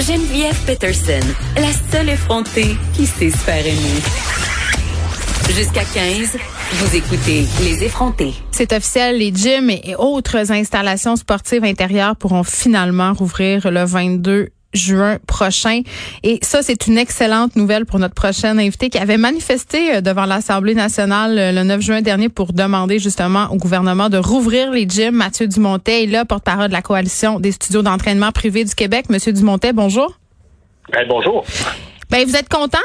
[0.00, 1.20] Geneviève Peterson,
[1.56, 4.00] la seule effrontée qui sait se faire aimer.
[5.54, 6.38] Jusqu'à 15,
[6.72, 8.32] vous écoutez Les effrontés.
[8.50, 15.18] C'est officiel, les gyms et autres installations sportives intérieures pourront finalement rouvrir le 22 juin
[15.26, 15.82] prochain.
[16.22, 20.26] Et ça, c'est une excellente nouvelle pour notre prochaine invité qui avait manifesté euh, devant
[20.26, 24.88] l'Assemblée nationale euh, le 9 juin dernier pour demander justement au gouvernement de rouvrir les
[24.88, 25.14] gyms.
[25.14, 29.06] Mathieu Dumontet est là, porte-parole de la Coalition des studios d'entraînement privés du Québec.
[29.10, 30.18] Monsieur Dumontet, bonjour.
[30.92, 31.44] Ben, bonjour.
[32.10, 32.78] Ben, vous êtes content?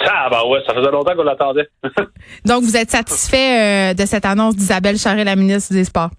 [0.00, 1.68] Ah, ben ouais, ça faisait longtemps qu'on l'attendait.
[2.44, 6.10] Donc, vous êtes satisfait euh, de cette annonce d'Isabelle Charret, la ministre des Sports?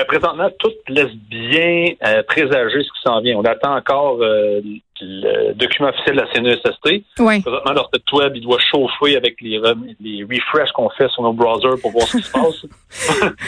[0.00, 3.36] Ben, présentement, tout laisse bien euh, présager ce qui s'en vient.
[3.36, 4.62] On attend encore euh,
[5.02, 7.04] le document officiel de la CNESST.
[7.18, 7.40] Oui.
[7.40, 9.60] Présentement, leur site web, il doit chauffer avec les,
[10.00, 12.66] les refreshs qu'on fait sur nos browsers pour voir ce qui se passe.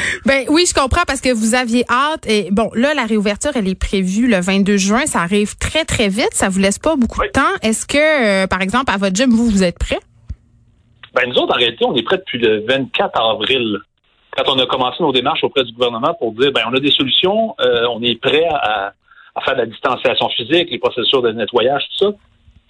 [0.26, 2.26] ben oui, je comprends parce que vous aviez hâte.
[2.28, 5.06] Et bon, là, la réouverture, elle est prévue le 22 juin.
[5.06, 6.34] Ça arrive très, très vite.
[6.34, 7.40] Ça vous laisse pas beaucoup de temps.
[7.62, 10.00] Est-ce que, euh, par exemple, à votre gym, vous, vous êtes prêt?
[11.14, 13.78] Ben, nous autres, en réalité, on est prêts depuis le 24 avril
[14.36, 16.90] quand on a commencé nos démarches auprès du gouvernement pour dire, ben, on a des
[16.90, 18.92] solutions, euh, on est prêt à,
[19.34, 22.12] à, faire de la distanciation physique, les processus de nettoyage, tout ça.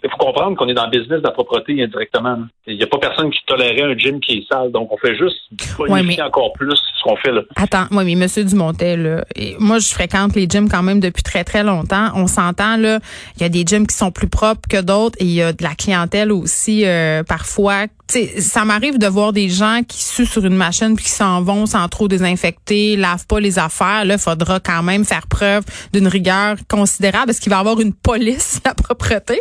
[0.04, 2.38] Il faut comprendre qu'on est dans le business de la propreté indirectement.
[2.66, 4.72] Il n'y a pas personne qui tolérait un gym qui est sale.
[4.72, 5.36] Donc, on fait juste
[5.78, 7.42] bonifier encore plus ce qu'on fait là.
[7.56, 11.22] Attends, moi, mais Monsieur Dumontet, là, et moi, je fréquente les gyms quand même depuis
[11.22, 12.08] très, très longtemps.
[12.14, 12.98] On s'entend, là,
[13.36, 15.52] il y a des gyms qui sont plus propres que d'autres et il y a
[15.52, 17.86] de la clientèle aussi, euh, parfois.
[18.08, 21.42] sais, ça m'arrive de voir des gens qui suent sur une machine puis qui s'en
[21.42, 24.04] vont sans trop désinfecter, lavent pas les affaires.
[24.04, 27.30] Là, il faudra quand même faire preuve d'une rigueur considérable.
[27.30, 29.40] Est-ce qu'il va y avoir une police de la propreté?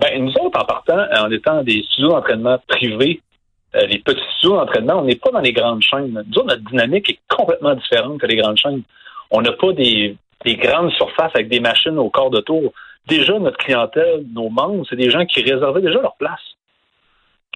[0.00, 3.20] Ben, nous autres, en partant, en étant des studios d'entraînement privés,
[3.74, 6.22] euh, les petits studios d'entraînement, on n'est pas dans les grandes chaînes.
[6.26, 8.82] Nous autres, notre dynamique est complètement différente que les grandes chaînes.
[9.30, 12.72] On n'a pas des, des, grandes surfaces avec des machines au corps de tour.
[13.08, 16.40] Déjà, notre clientèle, nos membres, c'est des gens qui réservaient déjà leur place.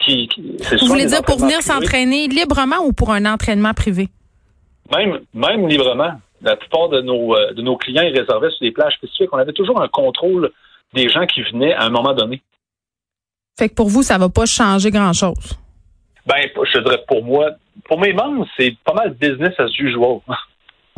[0.00, 4.08] Qui, qui Vous voulez dire pour venir s'entraîner librement ou pour un entraînement privé?
[4.94, 6.12] Même, même librement.
[6.42, 9.30] La plupart de nos, euh, de nos clients ils réservaient sur des plages spécifiques.
[9.32, 10.50] On avait toujours un contrôle
[10.94, 12.42] des gens qui venaient à un moment donné.
[13.58, 15.58] Fait que pour vous, ça va pas changer grand-chose.
[16.26, 17.50] Ben, je dirais pour moi,
[17.84, 20.20] pour mes membres, c'est pas mal business as usual.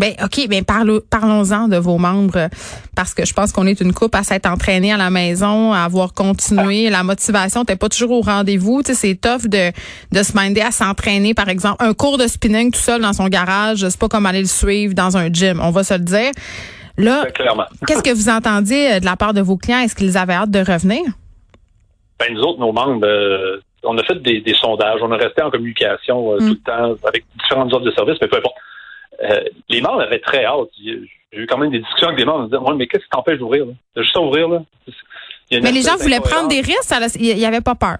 [0.00, 2.48] Ben ok, ben parlons-en de vos membres
[2.94, 5.80] parce que je pense qu'on est une coupe à s'être entraîné à la maison, à
[5.80, 6.88] avoir continué.
[6.88, 8.84] La motivation n'était pas toujours au rendez-vous.
[8.84, 9.72] Tu sais, c'est tough de
[10.12, 13.26] de se minder à s'entraîner, par exemple, un cours de spinning tout seul dans son
[13.26, 13.88] garage.
[13.88, 15.58] C'est pas comme aller le suivre dans un gym.
[15.60, 16.30] On va se le dire.
[16.98, 17.26] Là,
[17.86, 19.78] qu'est-ce que vous entendiez euh, de la part de vos clients?
[19.78, 21.02] Est-ce qu'ils avaient hâte de revenir?
[22.18, 25.50] Ben, nous autres, nos membres, euh, on a fait des, sondages, on a resté en
[25.50, 26.62] communication euh, tout le mm.
[26.62, 28.56] temps avec différentes sortes de services, mais peu importe.
[29.68, 30.68] les membres avaient très hâte.
[30.84, 31.00] J'ai
[31.32, 32.48] eu quand même des discussions avec des membres.
[32.50, 33.66] Ils disaient, mais qu'est-ce qui t'empêche d'ouvrir?
[33.96, 34.48] Juste à ouvrir.
[34.48, 34.62] Là?
[35.52, 36.92] Mais les gens voulaient prendre des risques.
[37.20, 37.98] Il n'y avait pas peur.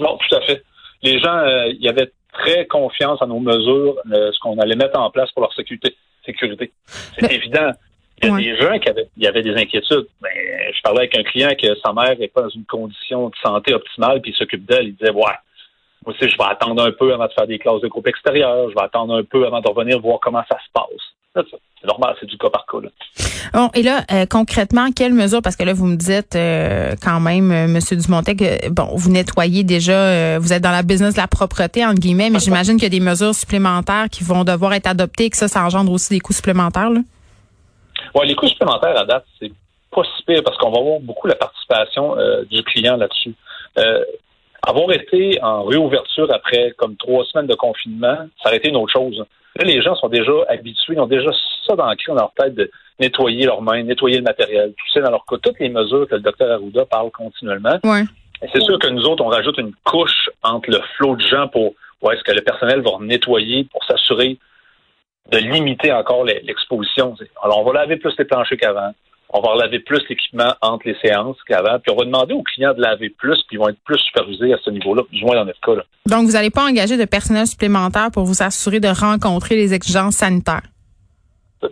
[0.00, 0.64] Non, tout à fait.
[1.02, 5.10] Les gens, il y avait très confiance en nos mesures, ce qu'on allait mettre en
[5.10, 5.94] place pour leur sécurité.
[6.24, 6.72] sécurité.
[7.16, 7.70] C'est évident.
[8.22, 10.06] Il y a des gens qui avaient, il y avait des inquiétudes.
[10.20, 10.30] Ben,
[10.74, 13.74] je parlais avec un client que sa mère n'est pas dans une condition de santé
[13.74, 14.88] optimale, puis il s'occupe d'elle.
[14.88, 15.34] Il disait, ouais,
[16.04, 18.68] moi aussi, je vais attendre un peu avant de faire des classes de groupe extérieur.
[18.70, 21.44] Je vais attendre un peu avant de revenir voir comment ça se passe.
[21.80, 22.78] C'est normal, c'est du cas par cas.
[23.54, 27.20] Bon, et là, euh, concrètement, quelles mesures, parce que là, vous me dites euh, quand
[27.20, 31.20] même, euh, Monsieur Dumontet, que bon, vous nettoyez déjà, vous êtes dans la business de
[31.20, 34.72] la propreté, entre guillemets, mais j'imagine qu'il y a des mesures supplémentaires qui vont devoir
[34.72, 36.90] être adoptées et que ça, ça engendre aussi des coûts supplémentaires.
[36.90, 37.00] Là?
[38.14, 39.52] Ouais, les coûts supplémentaires à date, c'est
[39.90, 43.34] pas si pire parce qu'on va voir beaucoup la participation euh, du client là-dessus.
[43.78, 44.04] Euh,
[44.62, 48.92] avoir été en réouverture après comme trois semaines de confinement, ça aurait été une autre
[48.92, 49.24] chose.
[49.56, 51.30] Là, les gens sont déjà habitués, ils ont déjà
[51.66, 55.10] ça dans, dans leur tête de nettoyer leurs mains, nettoyer le matériel, tout ça dans
[55.10, 55.36] leur cas.
[55.42, 57.78] Toutes les mesures que le docteur Arruda parle continuellement.
[57.82, 58.04] Ouais.
[58.52, 61.74] C'est sûr que nous autres, on rajoute une couche entre le flot de gens pour
[62.02, 64.38] ouais, est-ce que le personnel va nettoyer pour s'assurer
[65.30, 67.14] de limiter encore l'exposition.
[67.42, 68.92] Alors, on va laver plus les planchers qu'avant.
[69.32, 71.78] On va laver plus l'équipement entre les séances qu'avant.
[71.78, 74.52] Puis on va demander aux clients de laver plus, puis ils vont être plus supervisés
[74.52, 75.76] à ce niveau-là, du moins dans notre cas.
[75.76, 75.84] Là.
[76.06, 80.16] Donc, vous n'allez pas engager de personnel supplémentaire pour vous assurer de rencontrer les exigences
[80.16, 80.62] sanitaires?
[81.60, 81.68] Pas,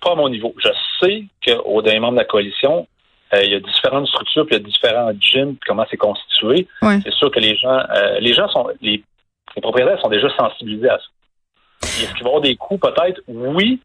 [0.00, 0.54] pas à mon niveau.
[0.58, 0.68] Je
[1.00, 2.86] sais qu'au dernier membre de la coalition,
[3.34, 5.96] euh, il y a différentes structures, puis il y a différents gyms, puis comment c'est
[5.96, 6.66] constitué.
[7.02, 9.02] C'est sûr que les gens, euh, les gens sont, les,
[9.56, 11.04] les propriétaires sont déjà sensibilisés à ça.
[12.02, 13.20] Est-ce qu'il va y avoir des coûts peut-être?
[13.28, 13.80] Oui,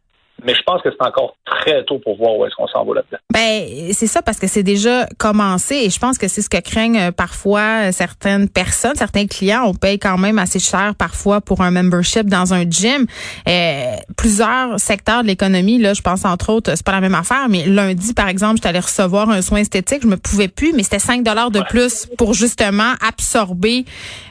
[0.45, 2.95] mais je pense que c'est encore très tôt pour voir où est-ce qu'on s'en va
[2.95, 3.17] là-dedans.
[3.33, 6.59] Ben, c'est ça parce que c'est déjà commencé et je pense que c'est ce que
[6.59, 9.63] craignent euh, parfois certaines personnes, certains clients.
[9.65, 13.05] On paye quand même assez cher parfois pour un membership dans un gym.
[13.47, 17.47] Euh, plusieurs secteurs de l'économie, là, je pense entre autres, c'est pas la même affaire,
[17.49, 20.83] mais lundi, par exemple, je allée recevoir un soin esthétique, je me pouvais plus, mais
[20.83, 23.85] c'était 5 dollars de plus pour justement absorber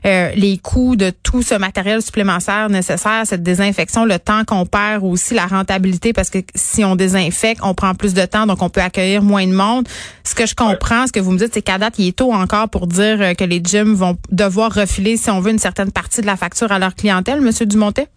[0.06, 5.04] euh, les coûts de tout ce matériel supplémentaire nécessaire, cette désinfection, le temps qu'on perd
[5.04, 8.68] aussi, la rentabilité parce que si on désinfecte, on prend plus de temps, donc on
[8.68, 9.86] peut accueillir moins de monde.
[10.24, 12.32] Ce que je comprends, ce que vous me dites, c'est qu'à date, il est tôt
[12.32, 15.92] encore pour dire euh, que les gyms vont devoir refiler, si on veut, une certaine
[15.92, 18.08] partie de la facture à leur clientèle, Monsieur Dumontet?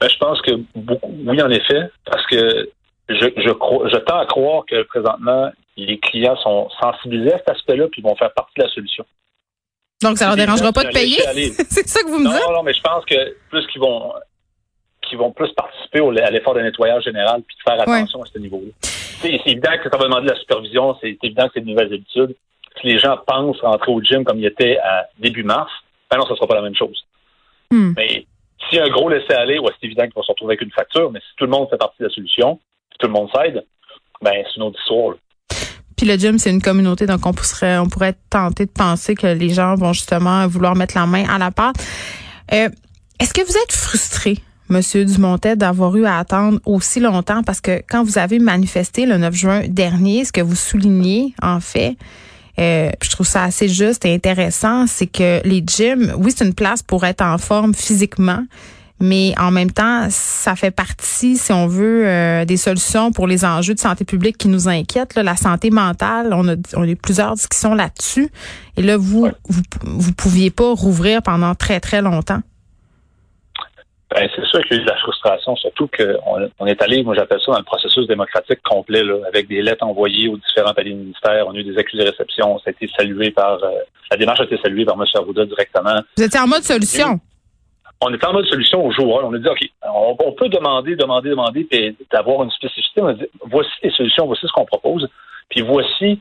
[0.00, 2.70] Ben, je pense que beaucoup, oui, en effet, parce que
[3.08, 7.50] je, je, crois, je tends à croire que présentement, les clients sont sensibilisés à cet
[7.50, 9.04] aspect-là puis vont faire partie de la solution.
[10.02, 11.18] Donc, ça leur dérangera pas de payer?
[11.70, 12.46] c'est ça que vous me dites?
[12.46, 14.12] Non, non, mais je pense que plus qu'ils vont
[15.08, 18.26] qui vont plus participer au, à l'effort de nettoyage général puis de faire attention à
[18.26, 18.70] ce niveau-là.
[19.22, 21.92] C'est évident que ça va demander de la supervision, c'est évident que c'est de nouvelles
[21.92, 22.36] habitudes.
[22.80, 25.70] Si les gens pensent rentrer au gym comme il était à début mars,
[26.10, 27.04] ben non, ce ne sera pas la même chose.
[27.70, 27.92] Hmm.
[27.96, 28.26] Mais
[28.68, 31.20] si un gros laisser-aller, ouais, c'est évident qu'ils vont se retrouver avec une facture, mais
[31.20, 32.60] si tout le monde fait partie de la solution,
[32.92, 33.64] si tout le monde s'aide,
[34.22, 35.16] ben c'est une autre histoire.
[35.96, 39.26] Puis le gym, c'est une communauté, donc on pourrait, on pourrait tenter de penser que
[39.26, 41.76] les gens vont justement vouloir mettre la main à la pâte.
[42.52, 42.68] Euh,
[43.18, 44.36] Est-ce que vous êtes frustré
[44.68, 49.16] Monsieur Dumontet, d'avoir eu à attendre aussi longtemps parce que quand vous avez manifesté le
[49.16, 51.96] 9 juin dernier, ce que vous soulignez, en fait,
[52.58, 56.54] euh, je trouve ça assez juste et intéressant, c'est que les gyms, oui, c'est une
[56.54, 58.42] place pour être en forme physiquement,
[58.98, 63.44] mais en même temps, ça fait partie, si on veut, euh, des solutions pour les
[63.44, 65.14] enjeux de santé publique qui nous inquiètent.
[65.16, 68.30] la santé mentale, on a, on a eu plusieurs discussions là-dessus.
[68.76, 72.40] Et là, vous, vous, vous pouviez pas rouvrir pendant très, très longtemps.
[74.16, 77.02] Ben, c'est sûr qu'il y a eu de la frustration, surtout qu'on on est allé,
[77.02, 80.72] moi j'appelle ça, dans le processus démocratique complet, là, avec des lettres envoyées aux différents
[80.72, 81.46] paliers ministères.
[81.46, 82.58] On a eu des accusés de réception.
[82.60, 83.62] Ça a été salué par.
[83.62, 83.72] Euh,
[84.10, 85.04] la démarche a été saluée par M.
[85.14, 86.00] Arruda directement.
[86.16, 87.20] Vous étiez en mode solution?
[88.00, 89.20] On était en mode solution au jour.
[89.22, 93.02] On a dit, OK, on, peut demander, demander, demander, puis d'avoir une spécificité.
[93.02, 95.06] On a dit, voici les solutions, voici ce qu'on propose.
[95.50, 96.20] Puis voici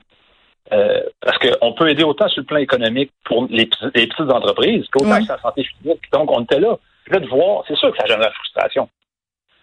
[0.73, 5.21] euh, parce qu'on peut aider autant sur le plan économique pour les, petites entreprises qu'autant
[5.21, 6.01] sur la santé physique.
[6.11, 6.77] Donc, on était là.
[7.07, 8.89] Là, de voir, c'est sûr que ça génère la frustration.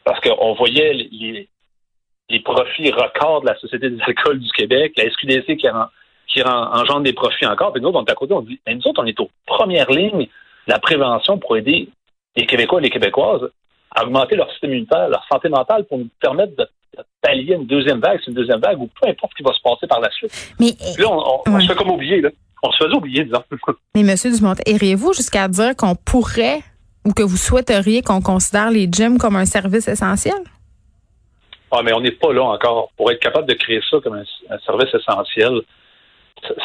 [0.04, 1.48] Parce qu'on voyait les,
[2.28, 5.68] les, profits records de la Société des alcools du Québec, la SQDC qui,
[6.28, 7.72] qui engendre des profits encore.
[7.72, 9.30] Puis nous autres, on est à côté, on dit, mais nous autres, on est aux
[9.46, 10.26] premières lignes
[10.66, 11.88] de la prévention pour aider
[12.36, 13.48] les Québécois et les Québécoises
[13.94, 16.66] à augmenter leur système immunitaire, leur santé mentale pour nous permettre de,
[17.22, 19.62] pallier une deuxième vague, c'est une deuxième vague, ou peu importe ce qui va se
[19.62, 20.54] passer par la suite.
[20.60, 22.30] Mais, là, on, se fait comme oublier, là.
[22.62, 23.42] On se faisait oublier, disons.
[23.94, 24.14] Mais, M.
[24.32, 26.60] Dumontet, iriez-vous jusqu'à dire qu'on pourrait
[27.04, 30.42] ou que vous souhaiteriez qu'on considère les gyms comme un service essentiel?
[31.70, 32.90] Ah, mais on n'est pas là encore.
[32.96, 35.62] Pour être capable de créer ça comme un, service essentiel,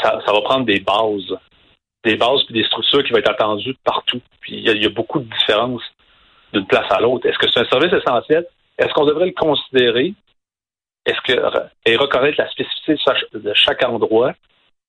[0.01, 1.37] ça, va prendre des bases.
[2.03, 4.21] Des bases puis des structures qui vont être attendues partout.
[4.41, 5.83] Puis il y, a beaucoup de différences
[6.53, 7.25] d'une place à l'autre.
[7.27, 8.45] Est-ce que c'est un service essentiel?
[8.77, 10.13] Est-ce qu'on devrait le considérer?
[11.05, 12.95] Est-ce que et reconnaître la spécificité
[13.33, 14.33] de chaque endroit?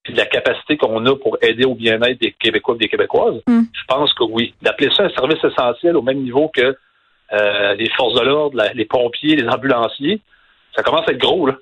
[0.02, 3.42] Puis de la capacité qu'on a pour aider au bien-être des Québécois et des Québécoises,
[3.46, 3.62] hmm.
[3.72, 4.54] je pense que oui.
[4.62, 6.76] D'appeler ça un service essentiel au même niveau que
[7.32, 10.20] euh, les forces de l'ordre, les pompiers, les ambulanciers,
[10.74, 11.56] ça commence à être gros, là.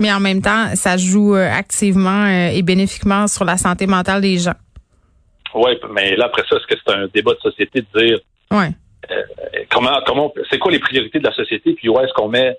[0.00, 4.20] Mais en même temps, ça joue euh, activement euh, et bénéfiquement sur la santé mentale
[4.20, 4.54] des gens.
[5.54, 8.18] Oui, mais là, après ça, est-ce que c'est un débat de société de dire
[8.52, 8.68] ouais.
[9.70, 12.56] comment, comment, c'est quoi les priorités de la société, puis où est-ce qu'on met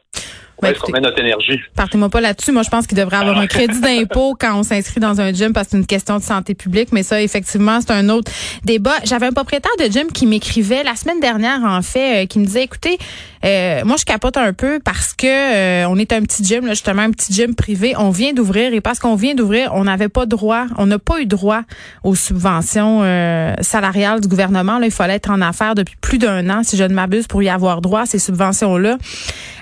[0.62, 1.60] ben, notre énergie?
[1.76, 2.52] Partez-moi pas là-dessus.
[2.52, 5.54] Moi, je pense qu'il devrait avoir un crédit d'impôt quand on s'inscrit dans un gym
[5.54, 6.90] parce que c'est une question de santé publique.
[6.92, 8.32] Mais ça, effectivement, c'est un autre
[8.64, 8.96] débat.
[9.04, 12.46] J'avais un propriétaire de gym qui m'écrivait la semaine dernière, en fait, euh, qui me
[12.46, 12.98] disait, écoutez,
[13.46, 16.74] euh, moi, je capote un peu parce que euh, on est un petit gym, là,
[16.74, 17.94] justement, un petit gym privé.
[17.98, 21.20] On vient d'ouvrir et parce qu'on vient d'ouvrir, on n'avait pas droit, on n'a pas
[21.22, 21.62] eu droit
[22.04, 23.00] aux subventions
[23.62, 24.80] salariales du gouvernement.
[24.80, 27.44] Là, il fallait être en affaires depuis plus d'un an, si je ne m'abuse, pour
[27.44, 28.98] y avoir droit à ces subventions-là.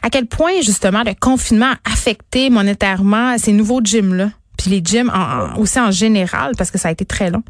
[0.01, 4.29] À quel point, justement, le confinement a affecté monétairement ces nouveaux gyms-là?
[4.57, 5.11] Puis les gyms
[5.57, 7.43] aussi en général, parce que ça a été très long.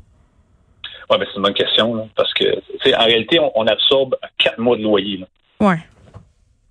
[1.10, 2.44] Oui, mais c'est une bonne question, parce que,
[2.96, 5.24] en réalité, on, absorbe quatre mois de loyer.
[5.60, 5.76] Oui.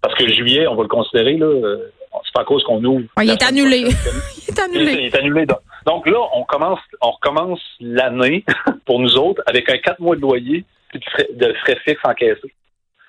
[0.07, 1.91] Parce que juillet, on va le considérer, là, euh,
[2.25, 3.03] c'est pas à cause qu'on ouvre.
[3.21, 3.79] il, est annulé.
[4.49, 4.93] il est annulé.
[4.93, 5.47] Il est annulé.
[5.85, 8.45] Donc, là, on commence, on recommence l'année
[8.87, 12.01] pour nous autres avec un quatre mois de loyer et de frais, de frais fixes
[12.05, 12.53] encaissés.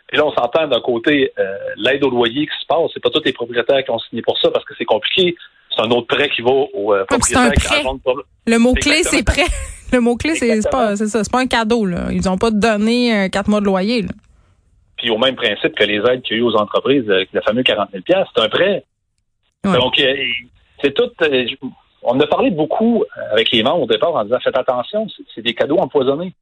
[0.08, 1.44] Puis là, on s'entend d'un côté euh,
[1.76, 2.90] l'aide au loyer qui se passe.
[2.96, 5.36] C'est pas tous les propriétaires qui ont signé pour ça parce que c'est compliqué.
[5.70, 7.86] C'est un autre prêt qui va au euh, propriétaire qui
[8.48, 9.46] Le mot-clé, c'est prêt.
[9.94, 11.24] Le mot-clé, c'est pas, ça.
[11.24, 12.08] C'est pas un cadeau, là.
[12.12, 14.10] Ils ont pas donné euh, quatre mois de loyer, là.
[14.98, 17.64] Puis au même principe que les aides qu'il y a eu aux entreprises, le fameux
[17.64, 18.84] 40 000 c'est un prêt.
[19.64, 20.02] Donc,
[20.82, 21.12] c'est tout.
[22.04, 25.54] On a parlé beaucoup avec les membres au départ en disant faites attention, c'est des
[25.54, 26.34] cadeaux empoisonnés.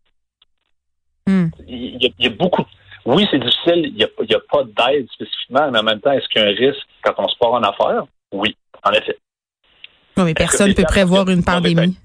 [1.27, 1.47] Hmm.
[1.67, 2.63] Il, y a, beaucoup.
[3.05, 3.93] Oui, c'est difficile.
[3.95, 4.03] Il n'y
[4.35, 7.13] a, pas d'aide spécifiquement, mais en même temps, est-ce qu'il y a un risque quand
[7.17, 8.05] on se part en affaires?
[8.31, 9.17] Oui, en effet.
[10.17, 11.97] Non, mais personne ne peut prévoir une pandémie.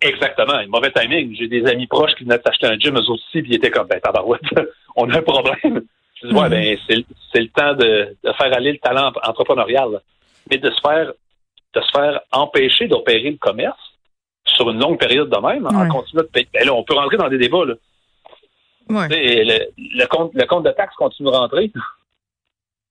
[0.00, 0.60] Exactement.
[0.68, 1.34] Mauvais timing.
[1.36, 3.86] J'ai des amis proches qui venaient d'acheter un gym, eux aussi, puis ils étaient comme,
[3.86, 4.42] ben, tabarouette,
[4.96, 5.84] on a un problème.
[6.22, 6.50] Je dis, ouais, hmm.
[6.50, 6.78] ben,
[7.32, 10.00] c'est le temps de, faire aller le talent entrepreneurial.
[10.50, 11.12] Mais de se faire,
[11.74, 13.78] de se faire empêcher d'opérer le commerce
[14.44, 16.48] sur une longue période de même, en continuant de payer.
[16.52, 17.74] Ben là, on peut rentrer dans des débats, là.
[18.88, 21.72] Le, compte, le compte de taxes continue de rentrer.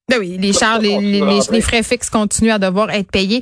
[0.09, 3.41] Ben oui, les charges, les, frais fixes continuent à devoir être payés.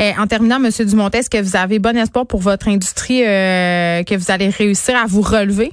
[0.00, 0.68] Eh, en terminant, M.
[0.84, 4.96] Dumont, est-ce que vous avez bon espoir pour votre industrie euh, que vous allez réussir
[4.96, 5.70] à vous relever?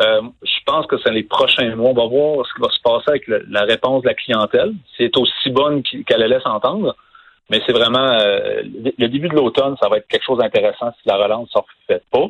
[0.00, 1.90] Euh, je pense que c'est les prochains mois.
[1.90, 4.74] On va voir ce qui va se passer avec la réponse de la clientèle.
[4.96, 6.96] C'est aussi bonne qu'elle laisse entendre.
[7.50, 8.62] Mais c'est vraiment euh,
[8.98, 11.66] le début de l'automne, ça va être quelque chose d'intéressant si la relance ne se
[11.86, 12.26] fait pas.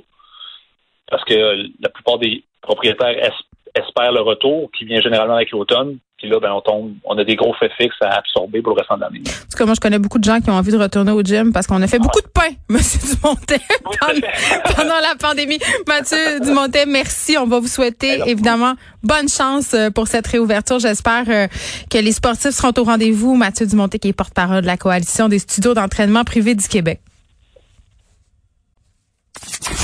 [1.10, 3.32] Parce que la plupart des propriétaires
[3.74, 5.98] espèrent le retour qui vient généralement avec l'automne.
[6.18, 8.80] Puis là, ben, on tombe, on a des gros faits fixes à absorber pour le
[8.80, 9.20] restant de l'année.
[9.20, 11.22] En tout cas, moi, je connais beaucoup de gens qui ont envie de retourner au
[11.22, 13.60] gym parce qu'on a fait beaucoup de pain, Monsieur Dumontet,
[14.76, 15.60] pendant, la pandémie.
[15.86, 17.38] Mathieu Dumontet, merci.
[17.38, 20.80] On va vous souhaiter, évidemment, bonne chance euh, pour cette réouverture.
[20.80, 21.46] J'espère euh,
[21.88, 23.36] que les sportifs seront au rendez-vous.
[23.36, 27.00] Mathieu Dumontet, qui est porte-parole de la Coalition des studios d'entraînement privés du Québec.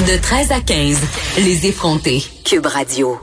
[0.00, 1.00] De 13 à 15,
[1.38, 2.24] les effrontés.
[2.44, 3.18] Cube Radio.